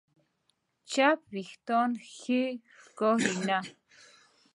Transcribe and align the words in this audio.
چپ 0.91 1.19
وېښتيان 1.33 1.91
ښې 2.17 2.41
ښکاري 2.81 3.33
نه. 3.47 3.59